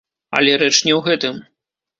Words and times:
Але 0.39 0.55
рэч 0.61 0.71
не 0.87 0.93
ў 0.95 1.01
гэтым! 1.09 1.35